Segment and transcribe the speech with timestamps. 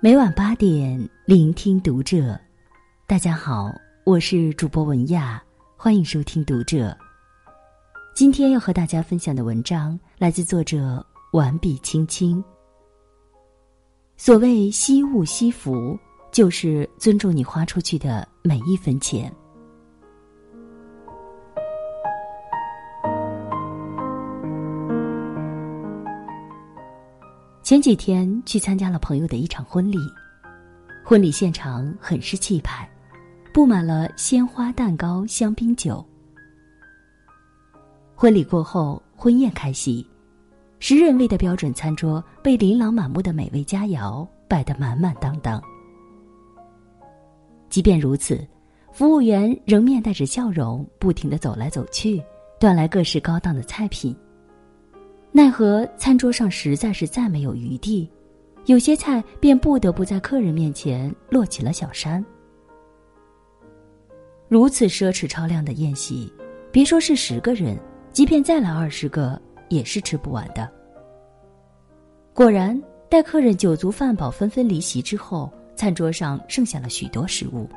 [0.00, 2.38] 每晚八点，聆听读者。
[3.04, 3.68] 大家好，
[4.04, 5.42] 我是主播文亚，
[5.76, 6.96] 欢迎收听读者。
[8.14, 12.42] 今天要和大家分享的文章来自作者完笔青青。
[14.16, 15.98] 所谓惜物惜福，
[16.30, 19.34] 就是尊重你花出去的每一分钱。
[27.68, 29.98] 前几天去参加了朋友的一场婚礼，
[31.04, 32.88] 婚礼现场很是气派，
[33.52, 36.02] 布满了鲜花、蛋糕、香槟酒。
[38.14, 40.02] 婚礼过后，婚宴开席，
[40.78, 45.62] 十人位的标准餐桌被琳琅满目的美味佳肴摆得满满当当。
[47.68, 48.48] 即便如此，
[48.94, 52.18] 服务员仍面带着笑容，不停的走来走去，
[52.58, 54.16] 端来各式高档的菜品。
[55.30, 58.10] 奈何餐桌上实在是再没有余地，
[58.64, 62.24] 有些菜便不得不在客人面前落起了小山。
[64.48, 66.32] 如此奢侈超量的宴席，
[66.72, 67.78] 别说是十个人，
[68.10, 70.68] 即便再来二十个也是吃不完的。
[72.32, 77.68] 果然，待客人酒足饭饱、纷纷离席之后，餐桌上剩下了许多食物，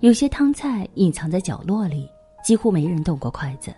[0.00, 2.06] 有些汤菜隐藏在角落里，
[2.44, 3.74] 几乎没人动过筷子。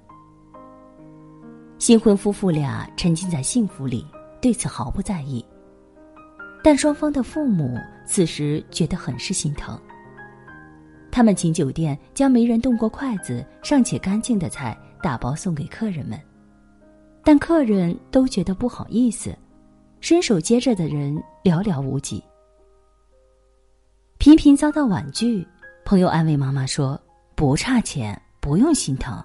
[1.82, 4.06] 新婚夫妇俩沉浸在幸福里，
[4.40, 5.44] 对此毫不在意。
[6.62, 9.76] 但双方的父母此时觉得很是心疼。
[11.10, 16.16] 他们请酒店将没人动过筷子、尚且干净的菜打包送给客人们，
[17.24, 19.36] 但客人都觉得不好意思，
[20.00, 22.22] 伸手接着的人寥寥无几，
[24.18, 25.44] 频频遭到婉拒。
[25.84, 26.96] 朋友安慰妈妈说
[27.34, 29.20] ：“不差钱，不用心疼。”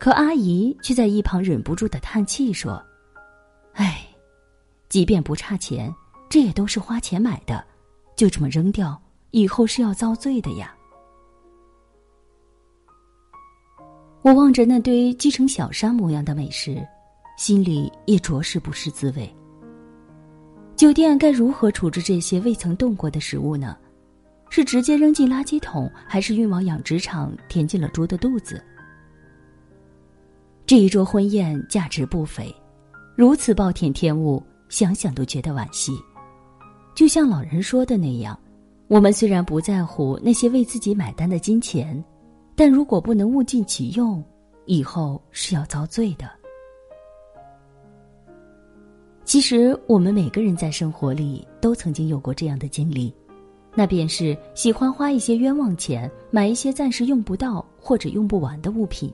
[0.00, 2.82] 可阿姨却在一旁忍不住的叹气说
[3.76, 4.00] ：“哎，
[4.88, 5.94] 即便不差钱，
[6.30, 7.62] 这也都是花钱买的，
[8.16, 8.98] 就这么扔掉，
[9.30, 10.74] 以后是要遭罪的呀。”
[14.22, 16.82] 我望着那堆积成小山模样的美食，
[17.36, 19.30] 心里也着实不是滋味。
[20.76, 23.76] 酒店该如何处置这些未曾动过的食物呢？
[24.48, 28.64] 是直接扔进垃圾桶，还是运往养殖场填进了猪的肚子？
[30.70, 32.54] 这一桌婚宴价值不菲，
[33.16, 35.90] 如此暴殄天物，想想都觉得惋惜。
[36.94, 38.38] 就像老人说的那样，
[38.86, 42.00] 我们虽然不在乎那些为自己买单的金钱，
[42.54, 44.22] 但如果不能物尽其用，
[44.64, 46.30] 以后是要遭罪的。
[49.24, 53.12] 其实，我们每个人在生活里都曾经有过这样的经历，
[53.74, 59.12] 那便是喜欢花一些冤枉钱，买一些暂时用不到或者用不完的物品。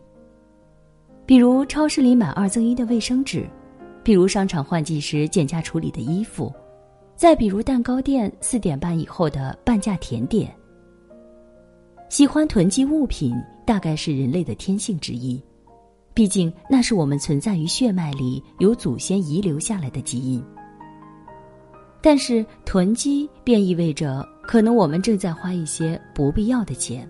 [1.27, 3.45] 比如超市里买二赠一的卫生纸，
[4.05, 6.55] 比如商场换季时减价处理的衣服，
[7.17, 10.55] 再比如蛋糕店四点半以后的半价甜点。
[12.09, 13.35] 喜欢囤积物品，
[13.67, 15.43] 大概是人类的天性之一，
[16.15, 20.41] 毕竟那是我们存在于血脉里有祖先遗留下来的基因。
[22.01, 27.09] 但是囤积便意味着，可能我们正在花一些不必要的钱。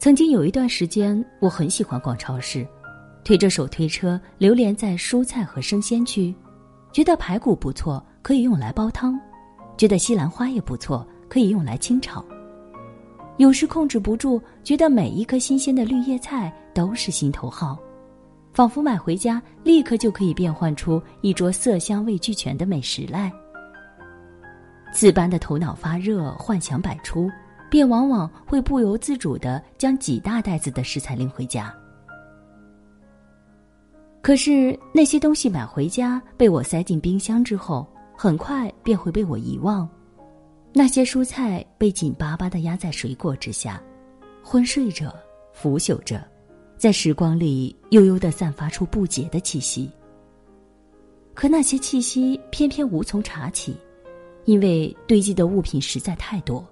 [0.00, 2.66] 曾经有一段时间，我很喜欢逛超市，
[3.22, 6.34] 推着手推车流连在蔬菜和生鲜区，
[6.90, 9.12] 觉得排骨不错，可以用来煲汤；
[9.76, 12.24] 觉得西兰花也不错，可以用来清炒。
[13.36, 17.78] 有时控制不住，觉得每一颗新鲜的绿叶菜都是心头好，
[18.54, 23.30] 仿佛买回家立刻就可以变换出一桌色香味俱全的美食来。
[24.94, 27.28] 此般的头脑发热，幻想百出。
[27.70, 31.74] 便往往会不由自主的将几大袋子的食材拎回家。
[34.20, 39.88] 可是那些东西买回家被我塞进冰箱之后，很快便会被我遗忘。
[40.72, 43.80] 那些蔬菜被紧巴巴的压在水果之下，
[44.42, 45.14] 昏睡着，
[45.52, 46.22] 腐朽着，
[46.76, 49.90] 在时光里悠悠的散发出不洁的气息。
[51.32, 53.74] 可那些气息偏偏无从查起，
[54.44, 56.62] 因为堆积的物品实在太多。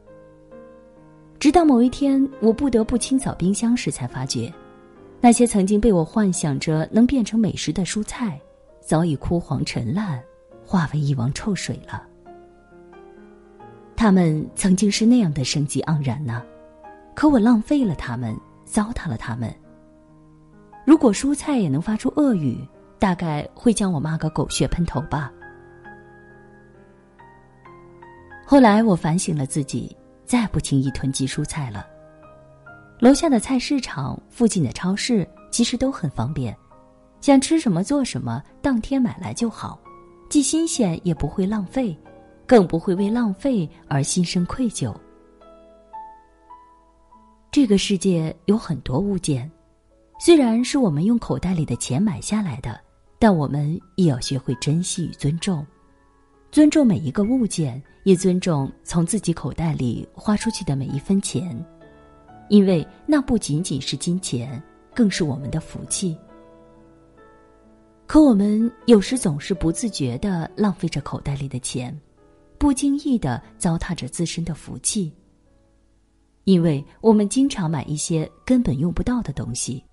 [1.38, 4.52] 直到某一天，我不得不清扫冰箱时，才发觉，
[5.20, 8.40] 那些曾经被我幻想着能变成美食的蔬菜，
[8.80, 10.20] 早已枯黄陈烂，
[10.66, 12.02] 化为一汪臭水了。
[13.94, 16.42] 它们曾经是那样的生机盎然呢，
[17.14, 19.54] 可我浪费了它们，糟蹋了它们。
[20.84, 22.58] 如果蔬菜也能发出恶语，
[22.98, 25.32] 大概会将我骂个狗血喷头吧。
[28.44, 29.96] 后来我反省了自己。
[30.28, 31.86] 再不轻易囤积蔬菜了。
[33.00, 36.54] 楼下的菜市场、附近的超市其实都很方便，
[37.22, 39.80] 想吃什么做什么，当天买来就好，
[40.28, 41.96] 既新鲜也不会浪费，
[42.46, 44.94] 更不会为浪费而心生愧疚。
[47.50, 49.50] 这个世界有很多物件，
[50.20, 52.78] 虽然是我们用口袋里的钱买下来的，
[53.18, 55.66] 但我们也要学会珍惜与尊重，
[56.50, 61.62] 尊重每一个物件，也尊重从自己口袋里花出去的每一分钱，
[62.48, 64.60] 因为那不仅仅是金钱，
[64.94, 66.16] 更是我们的福气。
[68.06, 71.94] 可我们有时总是不自觉的浪费着口袋里的钱，
[72.56, 75.12] 不经意的糟蹋着自身的福气。
[76.44, 79.84] 因为我们经常买一些根本用不到的东西，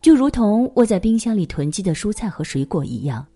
[0.00, 3.26] 就如同我在冰箱里囤积的蔬菜和水果一样，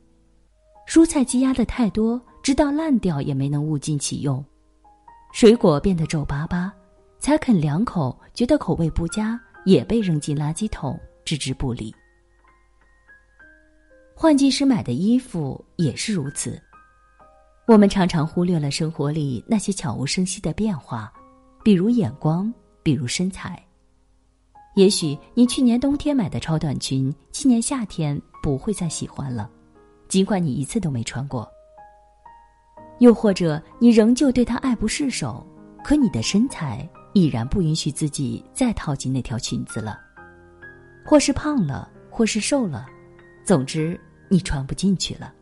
[0.91, 4.43] 蔬菜积压的太多，直到烂掉也没能物尽其用；
[5.33, 6.73] 水果变得皱巴巴，
[7.21, 11.95] 才啃两口觉得口味不佳，也被扔进垃圾桶，置之不理。
[14.17, 16.61] 换季时买的衣服也是如此，
[17.69, 21.13] 我们常常忽略了生活里那些悄无声息的变化。
[21.63, 22.53] 比如眼光，
[22.83, 23.65] 比如身材。
[24.75, 29.49] 也许你去年冬天买的超短裙，今年夏天不会再喜欢了，
[30.11, 31.51] 尽管你一次都没穿过。
[32.99, 35.47] 又或者你仍旧对它爱不释手，
[35.83, 39.99] 可你的身材已然不允许自己再套进那条裙子了，
[41.07, 42.85] 或是胖了，或是瘦了，
[43.43, 43.99] 总之
[44.29, 45.33] 你穿不进去了。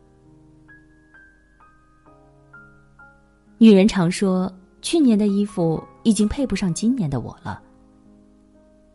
[3.57, 4.49] 女人常说。
[4.81, 7.61] 去年的衣服已经配不上今年的我了。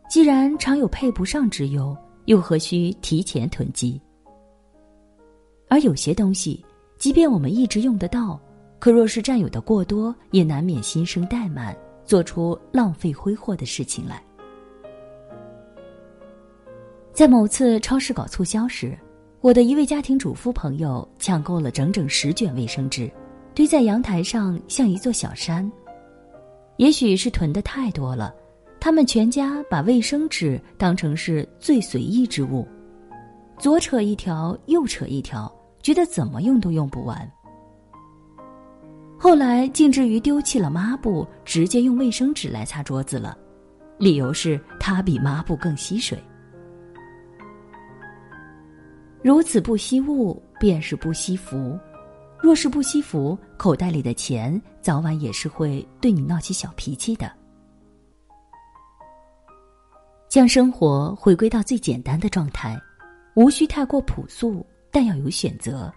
[0.09, 1.95] 既然常有配不上之忧，
[2.25, 4.01] 又何须提前囤积？
[5.67, 6.63] 而有些东西，
[6.97, 8.39] 即便我们一直用得到，
[8.79, 11.75] 可若是占有的过多，也难免心生怠慢，
[12.05, 14.23] 做出浪费挥霍的事情来。
[17.11, 18.97] 在某次超市搞促销时，
[19.41, 23.09] 我的一位家庭主妇朋友抢购了整整十卷卫生纸。
[23.53, 25.71] 堆在阳台上像一座小山，
[26.75, 28.35] 也许是囤的太多了，
[28.81, 32.67] 他们全家把卫生纸当成是最随意之物，
[33.57, 35.49] 左扯一条，右扯一条，
[35.85, 37.31] 觉得怎么用都用不完。
[39.19, 43.37] 后来竟至于丢弃了抹布，直接用卫生纸来擦桌子了，
[43.99, 46.17] 理由是它比抹布更吸水。
[49.21, 51.79] 如此不惜物，便是不惜福。
[52.41, 57.31] 若是不惜福，口袋里的钱早晚也是会对你闹起小脾气的。
[60.29, 62.75] 将生活回归到最简单的状态，
[63.35, 65.91] 无需太过朴素，但要有选择；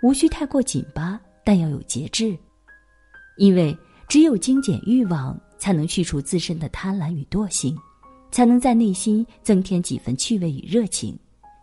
[0.00, 2.38] 无需太过紧巴，但要有节制。
[3.36, 3.76] 因为
[4.08, 7.76] 只有精简欲望，才能去除自身的贪婪与惰性，
[8.30, 11.18] 才能在内心增添几分趣味与热情，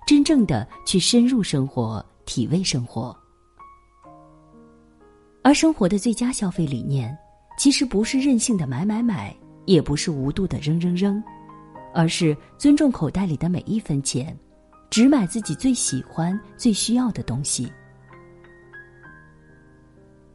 [0.06, 3.18] 真正的去深入生活，体味生活。
[5.42, 7.18] 而生活的最佳消费理念，
[7.58, 9.34] 其实不是任性的买买买，
[9.64, 11.24] 也不是无度的扔扔扔，
[11.94, 14.38] 而是尊重口袋里的每一分钱，
[14.96, 17.70] 只买自己最喜欢、最需要的东西。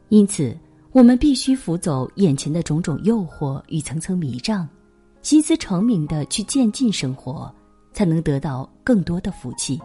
[0.09, 0.55] 因此，
[0.91, 4.69] 我们必须扶走眼前的种种诱惑与层层迷障，
[5.23, 7.51] 心思澄明的去渐进生活，
[7.91, 9.81] 才能得到更多的福气。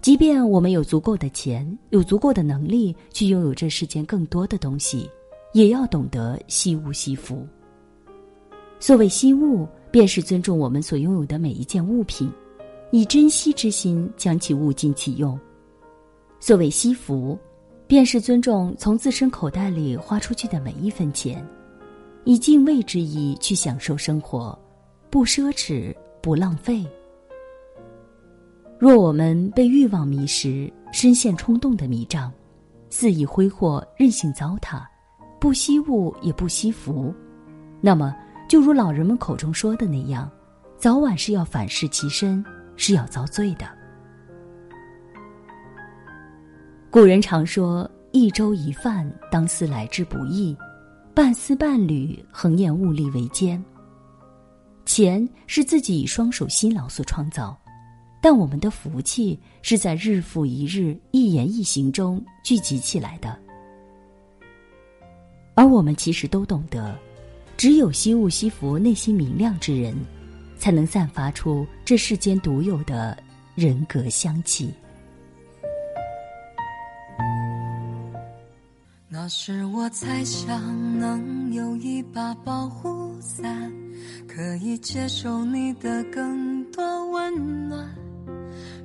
[0.00, 5.10] 即便我们有足够的钱，有足够的能力去拥有这世间更多的东西，
[5.52, 7.44] 也要懂得惜物惜福。
[8.78, 12.30] 所谓惜物，便是尊重我们所拥有的每一件物品，
[12.90, 15.38] 以珍惜之心将其物尽其用；
[16.40, 17.38] 所谓惜福，
[17.86, 21.46] 便是尊重从自身口袋里花出去的每一分钱，
[22.24, 24.58] 以敬畏之意去享受生活，
[25.08, 26.84] 不奢侈，不浪费。
[28.78, 32.32] 若我们被欲望迷失，深陷冲动的迷障，
[32.88, 34.82] 肆意挥霍，任性糟蹋，
[35.38, 37.14] 不惜物也不惜福，
[37.80, 38.16] 那么
[38.48, 40.28] 就如老人们口中说的那样，
[40.76, 42.44] 早晚是要反噬其身，
[42.80, 43.68] 是要遭罪的。
[46.90, 50.56] 古人常说：“一粥一饭，当思来之不易；
[51.14, 53.62] 半丝半缕，恒念物力维艰。”
[54.86, 57.54] 钱是自己双手辛劳所创造。
[58.22, 63.38] 但我们的福气是在日复一日、一言一行中聚集起来的，
[65.54, 66.94] 而我们其实都懂得，
[67.56, 69.94] 只有惜物惜福、内心明亮之人，
[70.60, 73.16] 才能散发出这世间独有的
[73.56, 74.72] 人格香气。
[79.08, 83.72] 那时我猜想，能有一把保护伞，
[84.28, 87.88] 可以接受你的更多温暖。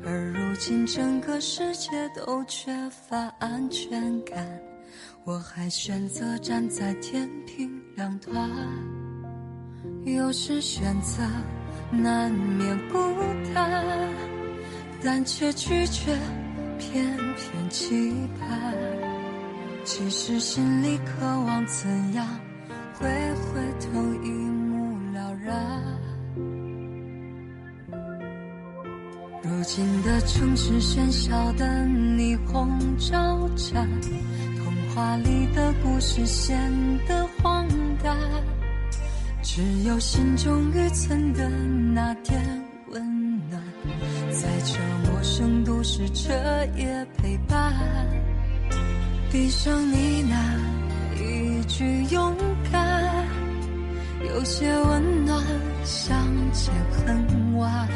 [0.04, 4.60] 而如今整个世界都缺乏安全感，
[5.26, 8.50] 我还选择站在天平两端。
[10.06, 11.24] 有时选择
[11.92, 12.98] 难免孤
[13.54, 13.84] 单，
[15.04, 16.18] 但却拒绝
[16.78, 18.74] 偏偏期盼。
[19.84, 22.28] 其实心里渴望怎样，
[23.00, 25.82] 会回头一目了然。
[29.44, 33.88] 如今的城市喧嚣的霓虹招展，
[34.58, 36.58] 童话里的故事显
[37.08, 37.68] 得荒
[38.04, 38.18] 诞，
[39.46, 41.48] 只有心中预存的
[41.94, 42.44] 那点
[42.88, 43.02] 温
[43.48, 43.62] 暖，
[44.32, 46.34] 在这陌生都市彻
[46.76, 47.72] 夜陪伴。
[49.32, 50.36] 闭上你那
[51.22, 52.36] 一句勇
[52.72, 53.28] 敢，
[54.28, 55.40] 有些温暖，
[55.84, 56.18] 相
[56.52, 57.88] 见恨晚。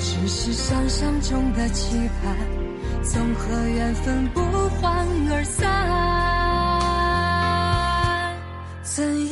[0.00, 2.34] 只是想象中的期盼，
[3.04, 4.40] 总和缘分不
[4.80, 5.68] 欢而散。
[8.82, 9.29] 怎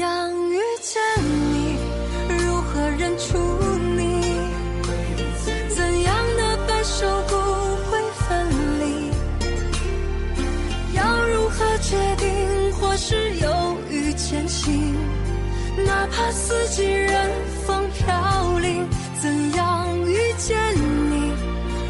[16.10, 17.30] 怕四季任
[17.66, 18.86] 风飘零，
[19.20, 20.16] 怎样遇？
[20.38, 20.56] 见
[21.10, 21.32] 你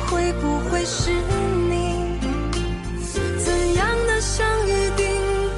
[0.06, 1.12] 会不会是
[1.68, 2.18] 你？
[3.38, 5.06] 怎样的相遇定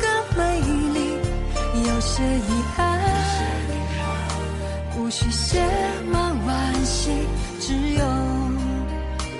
[0.00, 0.60] 格美
[0.92, 0.98] 丽？
[1.88, 3.00] 有些遗憾，
[4.98, 5.62] 无需写
[6.10, 7.10] 满惋惜，
[7.60, 8.04] 只有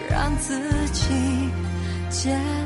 [0.09, 0.61] 让自
[0.93, 1.51] 己。
[2.09, 2.60] 见。